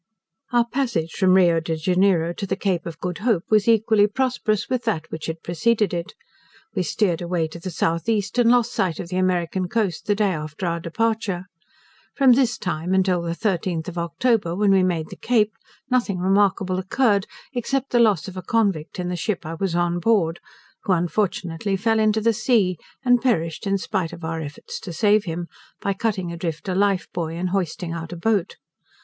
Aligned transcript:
Our 0.51 0.65
passage 0.65 1.11
from 1.11 1.35
Rio 1.35 1.59
de 1.59 1.75
Janeiro 1.75 2.33
to 2.33 2.47
the 2.47 2.55
Cape 2.55 2.87
of 2.87 2.97
Good 2.99 3.19
Hope 3.19 3.43
was 3.51 3.67
equally 3.67 4.07
prosperous 4.07 4.67
with 4.67 4.83
that 4.85 5.05
which 5.11 5.27
had 5.27 5.43
preceded 5.43 5.93
it. 5.93 6.15
We 6.73 6.81
steered 6.81 7.21
away 7.21 7.47
to 7.49 7.59
the 7.59 7.69
south 7.69 8.09
east, 8.09 8.39
and 8.39 8.49
lost 8.49 8.73
sight 8.73 8.99
of 8.99 9.09
the 9.09 9.17
American 9.17 9.67
coast 9.67 10.07
the 10.07 10.15
day 10.15 10.31
after 10.31 10.65
our 10.65 10.79
departure. 10.79 11.45
From 12.15 12.31
this 12.31 12.57
time 12.57 12.95
until 12.95 13.21
the 13.21 13.35
13th 13.35 13.87
of 13.89 13.99
October, 13.99 14.55
when 14.55 14.71
we 14.71 14.81
made 14.81 15.09
the 15.11 15.15
Cape, 15.15 15.53
nothing 15.91 16.17
remarkable 16.17 16.79
occurred, 16.79 17.27
except 17.53 17.91
the 17.91 17.99
loss 17.99 18.27
of 18.27 18.35
a 18.35 18.41
convict 18.41 18.97
in 18.99 19.07
the 19.07 19.15
ship 19.15 19.45
I 19.45 19.53
was 19.53 19.75
on 19.75 19.99
board, 19.99 20.39
who 20.81 20.93
unfortunately 20.93 21.75
fell 21.77 21.99
into 21.99 22.21
the 22.21 22.33
sea, 22.33 22.79
and 23.05 23.21
perished 23.21 23.67
in 23.67 23.77
spite 23.77 24.13
of 24.13 24.25
our 24.25 24.41
efforts 24.41 24.79
to 24.79 24.93
save 24.93 25.25
him, 25.25 25.47
by 25.79 25.93
cutting 25.93 26.31
adrift 26.31 26.67
a 26.67 26.73
life 26.73 27.07
buoy 27.13 27.37
and 27.37 27.49
hoisting 27.49 27.91
out 27.93 28.11
a 28.11 28.17
boat. 28.17 28.55